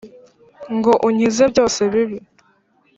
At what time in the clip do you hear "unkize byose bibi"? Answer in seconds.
1.07-2.17